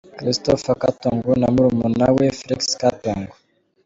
[0.17, 3.33] Christopher Katongo na murumuna we Felix Katongo.